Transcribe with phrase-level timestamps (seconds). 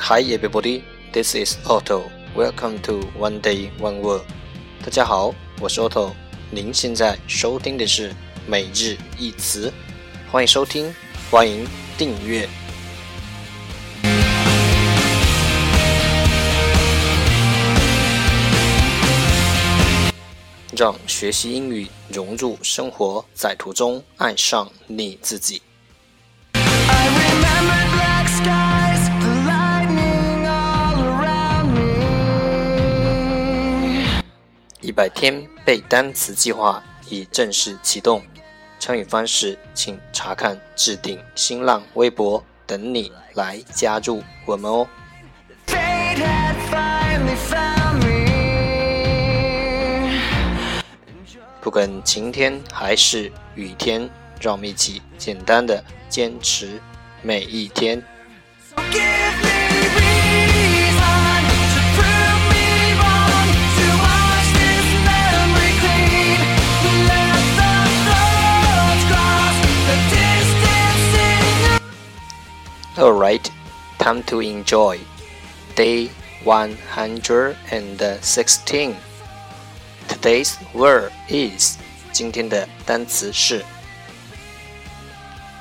[0.00, 2.10] Hi everybody, this is Otto.
[2.34, 4.22] Welcome to One Day One Word.
[4.82, 6.12] 大家好，我是 Otto。
[6.50, 8.14] 您现在收听的是
[8.46, 9.72] 每日一词，
[10.30, 10.94] 欢迎收听，
[11.30, 11.66] 欢迎
[11.96, 12.48] 订阅。
[20.76, 25.62] 让学习英语融入生活，在途中爱上你自己。
[34.94, 38.22] 百天背单词计划已正式启动，
[38.78, 44.86] 参与方式请查看置顶新浪微博，等你来加入我们哦。
[51.60, 54.08] 不管晴天还是雨天，
[54.40, 56.80] 让我们一起简单的坚持
[57.20, 58.00] 每一天。
[72.97, 73.49] Alright,
[73.97, 74.99] time to enjoy
[75.75, 76.09] day
[76.43, 78.95] 116.
[80.07, 81.77] Today's word is
[82.11, 83.63] 今天的单词是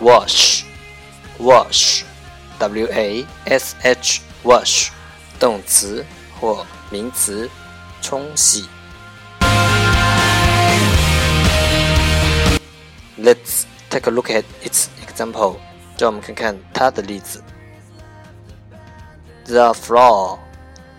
[0.00, 0.62] wash
[1.38, 2.04] wash
[2.58, 4.88] w a s h wash
[5.38, 6.04] 动词
[6.40, 7.50] 或名词
[8.00, 8.66] 冲洗。
[13.18, 15.56] Let's take a look at its example.
[16.00, 17.42] 让我们看看它的例子。
[19.44, 20.38] The floor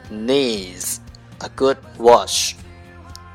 [0.09, 0.98] needs
[1.40, 2.53] a good wash.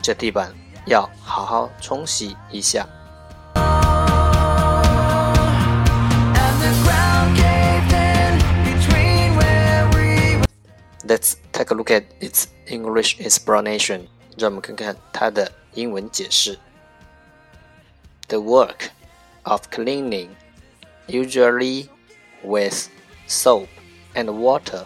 [0.02, 0.52] 这地板
[0.86, 2.88] 要好好冲洗一下。
[11.05, 14.06] Let's take a look at its English explanation.
[14.39, 16.58] 让我们看看它的英文解释。
[18.28, 18.90] The work
[19.42, 20.28] of cleaning,
[21.06, 21.89] usually
[22.42, 22.89] with
[23.27, 23.68] soap
[24.14, 24.84] and water.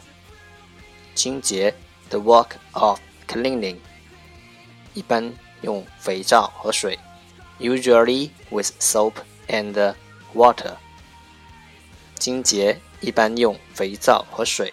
[1.15, 1.75] 清洁，
[2.11, 3.79] the work of cleaning
[4.95, 5.33] 一般
[5.63, 6.99] 用肥皂和水，
[7.59, 9.15] usually with soap
[9.49, 9.95] and
[10.35, 10.77] water。
[12.19, 14.73] 清洁一般用肥皂和水。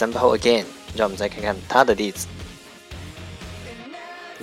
[0.00, 0.64] example again。
[0.96, 2.26] 让我们再看看它的例子。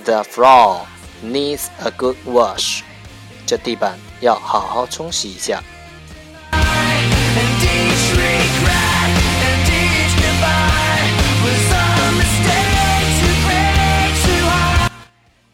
[0.04, 0.86] The floor
[1.22, 2.82] needs a good wash。
[3.46, 5.62] 这地板要好好冲洗一下。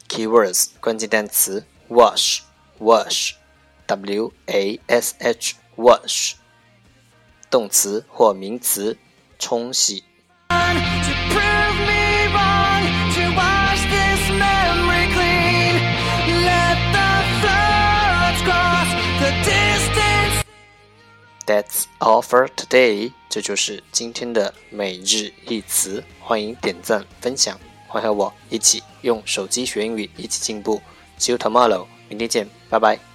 [0.08, 2.40] Keywords 关键单词 wash
[2.78, 3.32] wash
[3.86, 6.34] w a s h wash
[7.48, 8.98] 动词或名词
[9.37, 10.03] 冲洗。
[21.47, 23.11] That's all for today。
[23.29, 26.03] 这就是今天的每日一词。
[26.19, 30.81] 欢迎点赞分享，欢迎和我一起用手机学英语，一起进步。
[31.19, 31.85] See you tomorrow。
[32.09, 33.14] 明天见，拜拜。